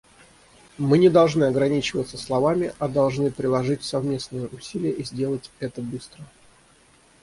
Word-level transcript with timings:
Мы 0.79 0.97
не 0.97 1.09
должны 1.09 1.43
ограничиваться 1.43 2.17
словами, 2.17 2.73
а 2.79 2.87
должны 2.87 3.29
приложить 3.29 3.83
совместные 3.83 4.47
усилия, 4.47 4.89
и 4.93 5.03
сделать 5.03 5.51
это 5.59 5.83
быстро. 5.83 6.25